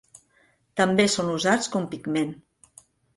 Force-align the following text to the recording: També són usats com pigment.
També 0.79 1.05
són 1.15 1.29
usats 1.33 1.69
com 1.75 1.85
pigment. 1.91 2.33